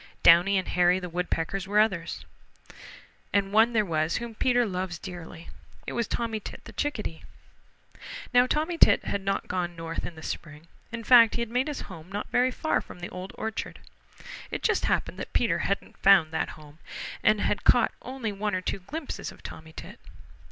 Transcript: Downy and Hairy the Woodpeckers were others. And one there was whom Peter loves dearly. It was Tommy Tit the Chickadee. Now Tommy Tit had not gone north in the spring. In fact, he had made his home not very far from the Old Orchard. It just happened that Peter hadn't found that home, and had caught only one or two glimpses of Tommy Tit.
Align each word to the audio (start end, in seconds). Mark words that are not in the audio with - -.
Downy 0.23 0.57
and 0.57 0.67
Hairy 0.67 0.99
the 0.99 1.09
Woodpeckers 1.11 1.67
were 1.67 1.79
others. 1.79 2.25
And 3.31 3.53
one 3.53 3.73
there 3.73 3.85
was 3.85 4.15
whom 4.17 4.33
Peter 4.33 4.65
loves 4.65 4.97
dearly. 4.97 5.49
It 5.85 5.93
was 5.93 6.07
Tommy 6.07 6.39
Tit 6.39 6.65
the 6.65 6.73
Chickadee. 6.73 7.21
Now 8.33 8.47
Tommy 8.47 8.79
Tit 8.79 9.05
had 9.05 9.21
not 9.21 9.47
gone 9.47 9.75
north 9.75 10.03
in 10.03 10.15
the 10.15 10.23
spring. 10.23 10.67
In 10.91 11.03
fact, 11.03 11.35
he 11.35 11.41
had 11.43 11.51
made 11.51 11.67
his 11.67 11.81
home 11.81 12.11
not 12.11 12.31
very 12.31 12.49
far 12.49 12.81
from 12.81 12.97
the 12.99 13.09
Old 13.09 13.31
Orchard. 13.35 13.77
It 14.49 14.63
just 14.63 14.85
happened 14.85 15.19
that 15.19 15.33
Peter 15.33 15.59
hadn't 15.59 15.97
found 15.99 16.31
that 16.33 16.49
home, 16.57 16.79
and 17.21 17.39
had 17.39 17.63
caught 17.63 17.91
only 18.01 18.31
one 18.31 18.55
or 18.55 18.61
two 18.61 18.79
glimpses 18.79 19.31
of 19.31 19.43
Tommy 19.43 19.71
Tit. 19.71 19.99